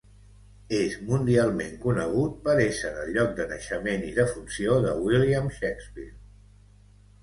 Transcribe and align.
És 0.77 0.95
mundialment 1.09 1.75
conegut 1.83 2.41
per 2.49 2.57
ésser 2.65 2.93
el 3.03 3.13
lloc 3.19 3.37
de 3.43 3.49
naixement 3.55 4.11
i 4.11 4.13
defunció 4.19 4.83
de 4.89 4.99
William 5.07 5.57
Shakespeare. 5.63 6.15